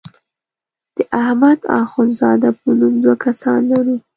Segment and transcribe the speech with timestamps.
[0.97, 3.95] د احمد اخوند زاده په نوم دوه کسان لرو.